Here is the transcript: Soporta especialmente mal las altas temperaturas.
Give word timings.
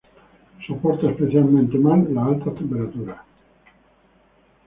Soporta 0.65 1.11
especialmente 1.11 1.77
mal 1.77 2.11
las 2.11 2.25
altas 2.25 2.55
temperaturas. 2.55 3.19